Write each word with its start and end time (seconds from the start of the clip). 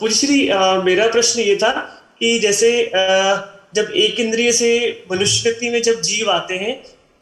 पूरी 0.00 0.38
मेरा 0.84 1.06
प्रश्न 1.06 1.40
ये 1.40 1.56
था 1.56 1.70
कि 2.20 2.38
जैसे 2.38 2.70
जब 3.74 3.90
एक 3.96 4.20
इंद्रिय 4.20 4.52
से 4.52 4.70
मनुष्य 5.12 5.42
व्यक्ति 5.42 5.68
में 5.70 5.82
जब 5.82 6.00
जीव 6.00 6.30
आते 6.30 6.54
हैं 6.54 6.72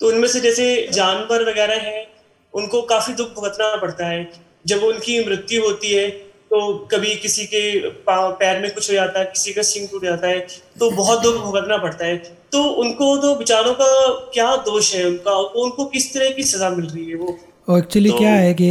तो 0.00 0.08
उनमें 0.08 0.28
से 0.28 0.40
जैसे 0.40 0.66
जानवर 0.92 1.42
वगैरह 1.50 1.80
हैं 1.80 2.06
उनको 2.54 2.80
काफ़ी 2.82 3.14
दुख 3.14 3.34
भुगतना 3.34 3.76
पड़ता 3.76 4.06
है। 4.06 4.30
जब 4.66 4.84
उनकी 4.84 5.18
मृत्यु 5.24 5.62
होती 5.62 5.92
है 5.92 6.08
तो 6.08 6.72
कभी 6.92 7.14
किसी 7.16 7.44
के 7.46 7.90
पैर 8.08 8.60
में 8.62 8.70
कुछ 8.70 8.88
हो 8.90 8.94
जाता 8.94 9.18
है 9.18 9.24
किसी 9.26 9.52
का 9.52 9.62
सिंह 9.62 9.88
टूट 9.92 10.04
जाता 10.04 10.28
है 10.28 10.40
तो 10.80 10.90
बहुत 10.92 11.22
दुख 11.22 11.42
भुगतना 11.44 11.76
पड़ता 11.76 12.06
है। 12.06 12.16
तो 12.52 12.62
उनको 12.62 13.16
तो 13.18 13.34
बेचारों 13.34 13.74
का 13.74 13.90
क्या 14.34 14.56
दोष 14.64 14.94
है 14.94 15.04
उनका? 15.06 15.36
उनको 15.36 15.84
किस 15.84 16.12
तरह 16.14 16.30
की 16.30 16.42
सजा 16.44 16.70
मिल 16.70 16.86
रही 16.86 17.08
है 17.10 17.16
वो? 17.16 17.38
एक्चुअली 17.78 18.10
तो, 18.10 18.18
क्या 18.18 18.30
है 18.30 18.54
कि 18.54 18.70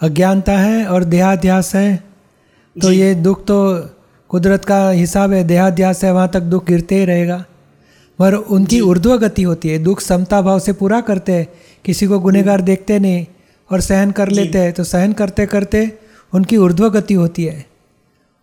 अज्ञानता 0.00 0.58
है 0.58 0.84
और 0.86 1.04
देहाध्यास 1.04 1.74
है। 1.74 2.05
तो 2.76 2.90
ये 2.92 3.14
दुख 3.14 3.44
तो 3.44 3.56
कुदरत 4.30 4.64
का 4.64 4.78
हिसाब 4.90 5.32
है 5.32 5.42
देहाध्यास 5.44 6.02
है 6.04 6.12
वहाँ 6.12 6.28
तक 6.28 6.40
दुख 6.42 6.66
गिरते 6.66 6.94
ही 6.94 7.04
रहेगा। 7.04 7.44
मगर 8.18 8.34
उनकी 8.34 8.80
ऊर्ध्व 8.80 9.16
गति 9.18 9.42
होती 9.42 9.68
है 9.68 9.78
दुख 9.78 10.00
समता 10.00 10.40
भाव 10.42 10.58
से 10.58 10.72
पूरा 10.72 11.00
करते 11.00 11.32
हैं 11.32 11.46
किसी 11.84 12.06
को 12.06 12.18
गुनेगार 12.18 12.60
देखते 12.60 12.98
नहीं 12.98 13.24
और 13.70 13.80
सहन 13.80 14.10
कर 14.10 14.28
लेते 14.28 14.58
हैं 14.58 14.72
तो 14.72 14.84
सहन 14.84 15.12
करते 15.12 15.46
करते 15.46 15.90
उनकी 16.32 16.56
ऊर्ध्व 16.56 16.88
गति 16.90 17.14
होती 17.14 17.44
है। 17.44 17.64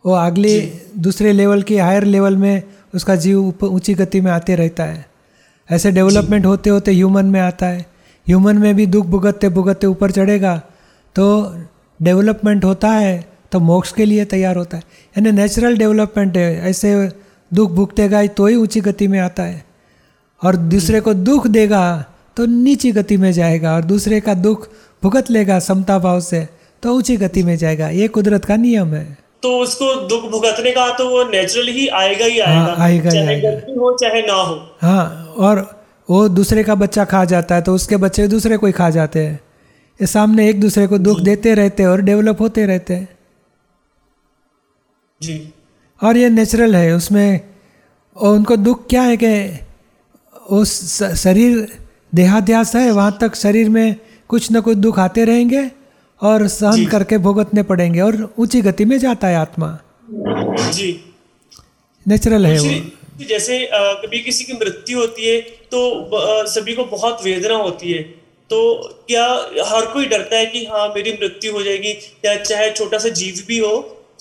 वो 0.06 0.14
अगले 0.14 0.60
दूसरे 1.00 1.32
लेवल 1.32 1.62
की 1.62 1.78
हायर 1.78 2.04
लेवल 2.04 2.38
में 2.38 2.64
उसका 2.96 3.16
जीव 3.16 3.54
ऊँची 3.64 3.94
गति 3.94 4.22
में 4.22 4.32
आते 4.32 4.56
रहता 4.56 4.84
है। 4.84 5.06
ऐसे 5.70 5.92
डेवलपमेंट 5.92 6.46
होते 6.46 6.70
होते 6.70 6.92
ह्यूमन 6.92 7.26
में 7.26 7.40
आता 7.40 7.66
है। 7.66 7.86
ह्यूमन 8.28 8.58
में 8.58 8.74
भी 8.76 8.86
दुख 8.86 9.06
भुगतते 9.06 9.50
भुगतते 9.50 9.88
ऊपर 9.88 10.12
चढ़ेगा 10.12 10.56
तो 11.16 11.26
डेवलपमेंट 12.00 12.66
होता 12.66 12.90
है 12.90 13.33
तो 13.54 13.60
मोक्ष 13.62 13.92
के 13.92 14.06
लिए 14.06 14.26
तैयार 14.28 14.56
होता 14.56 14.78
है। 14.78 14.84
यानी 15.16 15.32
नेचुरल 15.32 15.78
डेवलपमेंट 15.78 16.38
है। 16.38 16.70
ऐसे 16.70 17.10
दुख 17.52 17.72
भुगतेगा 17.72 18.26
तो 18.28 18.48
ही 18.48 18.56
ऊँची 18.56 18.82
गति 18.82 19.08
में 19.08 19.20
आता 19.20 19.44
है। 19.44 19.64
और 20.42 20.56
दूसरे 20.56 21.00
को 21.02 21.14
दुख 21.14 21.48
देगा 21.50 21.84
तो 22.38 22.46
नीची 22.46 22.92
गति 22.92 23.18
में 23.18 23.32
जाएगा। 23.32 23.76
और 23.76 23.84
दूसरे 23.86 24.20
का 24.20 24.34
दुख 24.36 24.68
भुगत 25.04 25.32
लेगा 25.32 25.60
समता 25.62 26.00
भाव 26.00 26.20
से 26.22 26.48
तो 26.84 26.94
ऊँची 26.94 27.18
गति 27.18 27.44
में 27.44 27.56
जाएगा। 27.58 27.90
ये 27.90 28.08
कुदरत 28.08 28.46
का 28.46 28.56
नियम 28.58 28.94
है। 28.94 29.06
तो 29.44 29.50
उसको 29.60 29.94
दुख 30.08 30.30
भुगतने 30.32 30.72
का 30.72 30.90
तो 30.98 31.10
वो 31.10 31.24
नेचुरल 31.24 31.68
ही 31.68 31.88
आएगा 31.88 32.26
ही 32.26 32.40
आएगा। 32.40 32.60
हाँ, 32.60 32.76
आएगा 32.80 33.10
चाहे 33.10 33.28
आएगा। 33.28 33.50
हो 33.72 33.98
चाहे 33.98 34.22
ना 34.22 34.34
हो। 34.34 34.56
हाँ 34.82 35.34
और 35.38 35.60
वो 36.10 36.28
दूसरे 36.30 36.64
का 36.64 36.76
बच्चा 36.76 37.06
खा 37.06 37.24
जाता 37.26 37.56
है 37.56 37.62
तो 37.62 37.74
उसके 37.76 37.98
बच्चे 37.98 38.28
दूसरे 38.28 38.58
को 38.58 38.68
ही 38.68 38.74
खा 38.74 38.90
जाते 38.90 39.26
हैं। 39.26 39.40
ये 40.00 40.08
सामने 40.08 40.50
एक 40.50 40.60
दूसरे 40.62 40.88
को 40.88 40.98
दुख 40.98 41.20
देते 41.20 41.54
रहते 41.54 41.84
हैं 41.84 41.90
और 41.90 42.02
डेवलप 42.02 42.42
होते 42.42 42.66
रहते 42.66 42.94
हैं। 42.94 43.08
जी। 45.24 45.38
और 46.02 46.18
ये 46.18 46.30
नेचुरल 46.30 46.76
है 46.76 46.92
उसमें 46.94 47.42
और 48.16 48.36
उनको 48.36 48.56
दुख 48.56 48.88
क्या 48.90 49.02
है 49.02 49.18
कि 49.18 49.60
उस 50.50 51.04
शरीर 51.24 51.68
देहाध्यास 52.16 52.76
है 52.76 52.92
वहाँ 52.92 53.18
तक 53.22 53.36
शरीर 53.36 53.70
में 53.70 53.96
कुछ 54.28 54.52
ना 54.52 54.60
कुछ 54.60 54.78
दुख 54.78 55.00
आते 55.00 55.26
रहेंगे 55.26 55.70
और 56.22 56.48
सहन 56.48 56.86
करके 56.86 57.18
भुगतने 57.18 57.64
पड़ेंगे 57.64 58.02
और 58.02 58.34
ऊँची 58.40 58.62
गति 58.62 58.86
में 58.86 58.98
जाता 59.00 59.28
है 59.28 59.36
आत्मा। 59.36 59.78
जी। 60.72 60.92
नेचुरल 62.06 62.46
है 62.46 62.60
वो। 62.60 63.26
जैसे 63.26 63.58
कभी 63.74 64.20
किसी 64.20 64.44
की 64.44 64.54
मृत्यु 64.54 65.00
होती 65.00 65.28
है 65.28 65.40
तो 65.74 65.80
सभी 66.48 66.74
को 66.74 66.86
बहुत 66.86 67.24
वेदना 67.24 67.56
होती 67.56 67.92
है 67.92 68.02
तो 68.50 68.60
क्या 69.08 69.26
हर 69.66 69.86
कोई 69.86 70.06
डरता 70.06 70.38
है 70.38 70.46
कि 70.46 70.66
हाँ 70.66 70.88
मेरी 70.88 71.12
मृत्यु 71.14 71.52
हो 71.54 71.64
जाएगी 71.64 71.92
या 72.26 72.36
चाहे 72.36 72.70
छोटा 72.72 72.98
सा 72.98 73.10
जीव 73.10 73.44
भी 73.48 73.58
हो 73.58 73.76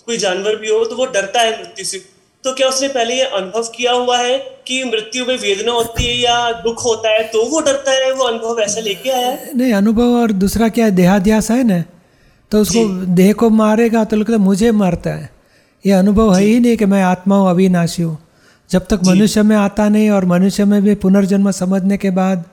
कोई 0.06 0.16
जानवर 0.18 0.56
भी 0.56 0.70
हो 0.70 0.84
तो 0.84 0.96
वो 0.96 1.06
डरता 1.08 1.40
है 1.40 1.50
मृत्यु 1.52 1.84
से। 1.84 1.98
तो 2.44 2.52
क्या 2.54 2.68
उसने 2.68 2.88
पहले 2.88 3.14
ये 3.14 3.24
अनुभव 3.32 3.68
किया 3.74 3.92
हुआ 3.92 4.16
है 4.18 4.38
कि 4.66 4.82
मृत्यु 4.84 5.26
में 5.26 5.36
वेदना 5.38 5.72
होती 5.72 6.06
है 6.06 6.16
या 6.16 6.36
दुख 6.62 6.84
होता 6.84 7.10
है 7.10 7.22
तो 7.28 7.44
वो 7.50 7.60
डरता 7.60 7.92
है? 7.92 8.12
वो 8.12 8.24
अनुभव 8.24 8.60
ऐसा 8.60 8.80
लेके 8.80 9.10
आया 9.10 9.26
है? 9.26 9.50
नहीं 9.56 9.72
अनुभव 9.72 10.16
और 10.20 10.32
दूसरा 10.34 10.68
क्या 10.68 10.84
है? 10.84 10.90
देहाध्यास 10.92 11.50
है 11.50 11.62
ना? 11.64 11.82
तो 12.52 12.60
उसको 12.60 12.84
देह 13.14 13.32
को 13.32 13.50
मारेगा 13.52 14.04
तो 14.04 14.16
लगता 14.16 14.32
है 14.32 14.38
मुझे 14.40 14.70
मारता 14.72 15.10
है। 15.10 15.30
ये 15.84 15.92
अनुभव 15.92 16.34
है 16.34 16.42
ही 16.42 16.58
नहीं 16.60 16.76
कि 16.76 16.86
मैं 16.86 17.02
आत्मा 17.04 17.36
हूँ 17.36 17.48
अविनाशी 17.50 18.02
हूँ। 18.02 18.18
जब 18.70 18.86
तक 18.86 19.00
मनुष्य 19.06 19.42
में 19.42 19.56
आता 19.56 19.88
नहीं 19.88 20.10
और 20.10 20.24
मनुष्य 20.26 20.64
में 20.64 20.82
भी 20.82 20.94
पुनर्जन्म 20.96 21.50
समझने 21.52 21.96
के 21.96 22.10
बाद 22.12 22.44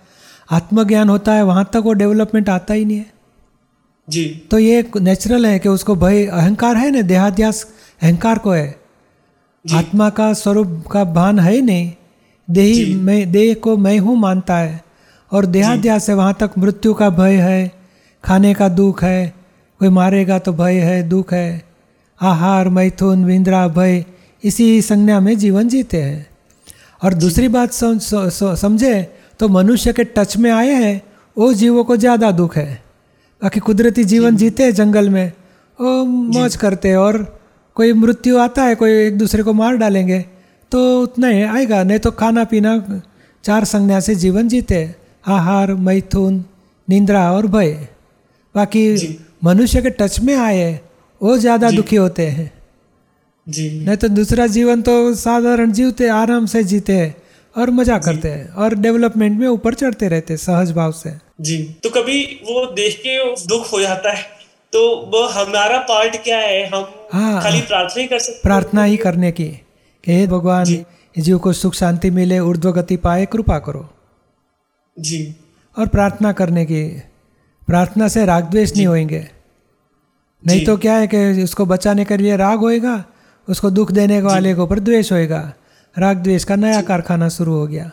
आत्मज्ञान 0.52 1.10
होता 1.10 1.34
है 1.34 1.44
वहाँ 1.44 1.70
तक 1.74 1.82
वो 1.86 1.94
डेवलपमेंट 1.94 2.50
आता 2.50 2.74
ही 2.74 2.86
नहीं 2.86 2.98
है। 2.98 3.19
जी। 4.10 4.26
तो 4.52 4.60
ये 4.60 4.84
नेचुरल 4.98 5.46
है 5.46 5.58
कि 5.60 5.70
उसको 5.70 5.96
भय 5.96 6.26
अहंकार 6.26 6.78
है 6.78 6.92
ना? 6.92 7.02
देहाध्यास 7.02 7.66
अहंकार 8.02 8.38
को 8.38 8.52
है। 8.52 8.76
आत्मा 9.66 10.10
का 10.10 10.32
स्वरूप 10.34 10.84
का 10.92 11.04
भान 11.04 11.40
है 11.40 11.54
ही 11.54 11.62
नहीं। 11.62 11.92
देही 12.48 12.94
मैं 12.96 13.32
देह 13.32 13.54
को 13.54 13.76
मैं 13.78 13.98
हूँ 14.00 14.18
मानता 14.18 14.58
है। 14.58 14.82
और 15.32 15.46
देहाध्यास 15.46 16.10
है 16.10 16.16
वहाँ 16.16 16.38
तक 16.40 16.58
मृत्यु 16.58 16.94
का 16.94 17.10
भय 17.10 17.36
है। 17.36 17.72
खाने 18.24 18.54
का 18.54 18.70
दुख 18.70 19.04
है। 19.04 19.34
कोई 19.82 19.90
मारेगा 19.90 20.40
तो 20.40 20.54
भय 20.54 20.80
है 20.80 21.02
दुख 21.10 21.34
है। 21.34 21.64
आहार 22.22 22.70
मैथुन 22.70 23.26
विंद्रा 23.26 23.68
भय 23.68 24.04
इसी 24.44 24.82
संज्ञा 24.82 25.20
में 25.20 25.38
जीवन 25.38 25.68
जीते 25.70 26.02
हैं। 26.02 26.28
और 27.02 27.14
दूसरी 27.14 27.48
बात 27.48 27.74
समझे 27.74 29.02
तो 29.40 29.48
मनुष्य 29.50 29.94
के 29.94 30.04
टच 30.04 30.38
में 30.38 30.52
आए 30.52 30.74
हैं 30.74 31.02
वो 31.38 31.54
जीवों 31.54 31.84
को 31.84 31.98
ज़्यादा 31.98 32.32
दुख 32.32 32.58
है। 32.58 32.89
बाकी 33.42 33.60
कुदरती 33.62 34.04
जीवन 34.06 34.38
जीते 34.38 34.64
हैं 34.64 34.74
जंगल 34.74 35.10
में। 35.10 35.32
वो 35.80 36.04
मौज 36.06 36.56
करते 36.58 36.90
हैं 36.90 36.98
और 36.98 37.18
कोई 37.76 37.94
मृत्यु 37.96 38.38
आता 38.40 38.64
है 38.64 38.76
कोई 38.76 38.92
एक 38.98 39.18
दूसरे 39.18 39.44
को 39.44 39.54
मार 39.54 39.76
डालेंगे 39.78 40.20
तो 40.72 40.80
उतना 41.02 41.28
ही 41.28 41.42
आएगा। 41.44 41.84
नहीं 41.84 42.00
तो 42.00 42.12
खाना 42.14 42.44
पीना 42.46 42.78
चार 43.44 43.64
संज्ञा 43.66 44.00
से 44.00 44.16
जीवन 44.18 44.48
जीते 44.48 44.84
आहार 45.28 45.74
मैथुन 45.78 46.44
निंद्रा 46.88 47.32
और 47.32 47.48
भय। 47.48 47.72
बाकी 48.56 48.84
मनुष्य 49.44 49.82
के 49.82 49.90
टच 49.92 50.20
में 50.20 50.36
आए 50.36 50.80
वो 51.22 51.38
ज़्यादा 51.38 51.70
दुखी 51.72 51.96
होते 51.96 52.28
हैं। 52.28 52.52
जी। 53.48 53.70
नहीं 53.86 53.98
तो 53.98 54.08
दूसरा 54.10 54.48
जीवन 54.50 54.82
तो 54.82 55.14
साधारण 55.16 55.72
जीवते 55.72 56.08
आराम 56.10 56.46
से 56.46 56.64
जीते 56.64 56.94
हैं। 56.94 57.16
और 57.56 57.70
मज़ा 57.72 57.98
करते 58.00 58.30
हैं 58.30 58.50
और 58.54 58.74
डेवलपमेंट 58.78 59.40
में 59.40 59.48
ऊपर 59.48 59.74
चढ़ते 59.74 60.08
रहते 60.08 60.34
हैं 60.34 60.38
सहज 60.40 60.72
भाव 60.72 60.92
से। 60.94 61.14
जी 61.42 61.58
तो 61.84 61.90
कभी 61.92 62.24
वो 62.44 62.66
देख 62.74 62.98
के 62.98 63.18
दुख 63.48 63.72
हो 63.74 63.80
जाता 63.82 64.12
है 64.12 64.24
तो 64.74 64.80
वो 65.14 65.26
हमारा 65.30 65.78
पार्ट 65.84 66.16
क्या 66.24 66.38
है? 66.38 66.66
हम 66.70 66.86
हाँ, 67.14 67.42
खाली 67.44 67.62
प्रार्थना 67.62 68.02
ही 68.02 68.08
कर 68.08 68.20
सकते 68.20 68.42
प्रार्थना 68.44 68.84
ही 68.84 68.98
करने 68.98 69.32
की 69.32 69.50
हे 70.04 70.26
भगवान 70.28 70.66
जीव 71.16 71.38
को 71.38 71.54
सुख 71.54 71.74
शांति 71.74 72.10
मिले 72.12 72.40
ऊर्ध्व 72.40 72.72
गति 72.72 72.98
पाए 72.98 73.26
कृपा 73.26 73.58
करो। 73.60 73.88
जी। 74.98 75.36
और 75.78 75.88
प्रार्थना 75.88 76.32
करने 76.32 76.66
की 76.66 76.84
प्रार्थना 77.68 78.08
से 78.08 78.26
राग 78.26 78.50
द्वेष 78.52 78.76
नहीं 78.76 78.88
होंगे 78.88 79.28
नहीं 80.44 80.66
तो 80.66 80.76
क्या 80.78 80.96
है 80.96 81.08
कि 81.08 81.44
उसको 81.44 81.66
बचाने 81.66 82.06
के 82.06 82.18
लिए 82.18 82.36
राग 82.38 82.60
होएगा 82.60 83.04
उसको 83.48 83.70
दुख 83.72 83.92
देने 83.92 84.22
वाले 84.22 84.54
के 84.54 84.62
ऊपर 84.62 84.80
द्वेष 84.80 85.12
होएगा। 85.12 85.42
राग 85.98 86.18
द्वेष 86.18 86.44
का 86.44 86.56
नया 86.56 86.82
कारखाना 86.82 87.30
शुरू 87.30 87.54
हो 87.54 87.68
गया। 87.68 87.92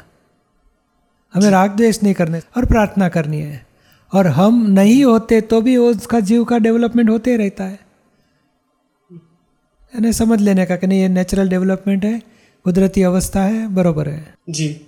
हमें 1.34 1.50
राग 1.50 1.76
द्वेष 1.76 2.02
नहीं 2.02 2.14
करने 2.14 2.40
और 2.56 2.64
प्रार्थना 2.64 3.08
करनी 3.08 3.40
है। 3.40 3.66
और 4.14 4.26
हम 4.26 4.66
नहीं 4.70 5.04
होते 5.04 5.40
तो 5.40 5.60
भी 5.60 5.76
उसका 5.76 6.20
जीव 6.20 6.44
का 6.44 6.58
डेवलपमेंट 6.58 7.10
होते 7.10 7.36
रहता 7.36 7.64
है। 7.64 7.78
यानी 9.94 10.12
समझ 10.12 10.40
लेने 10.40 10.66
का 10.66 10.76
कि 10.76 10.86
नहीं 10.86 11.00
ये 11.00 11.08
नेचुरल 11.08 11.48
डेवलपमेंट 11.48 12.04
है 12.04 12.22
कुदरती 12.64 13.02
अवस्था 13.02 13.42
है 13.42 13.74
बरोबर 13.74 14.08
है। 14.08 14.34
जी। 14.50 14.86